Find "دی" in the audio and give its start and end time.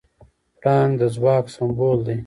2.07-2.17